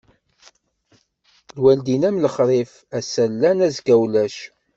Lwaldin 1.57 2.03
am 2.09 2.17
lexrif, 2.23 2.71
ass-a 2.97 3.25
llan, 3.33 3.59
azekka 3.67 3.95
ulac. 4.03 4.35